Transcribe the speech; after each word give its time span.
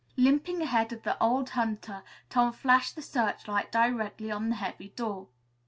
Limping 0.17 0.63
ahead 0.63 0.91
of 0.93 1.03
the 1.03 1.15
old 1.21 1.51
hunter, 1.51 2.01
Tom 2.27 2.53
flashed 2.53 2.95
the 2.95 3.03
searchlight 3.03 3.71
directly 3.71 4.31
on 4.31 4.49
the 4.49 4.55
heavy 4.55 4.89
door. 4.89 5.27